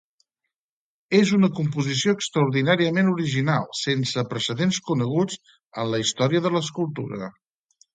[1.17, 7.37] És una composició extraordinàriament original, sense precedents coneguts en la història de l'escultura.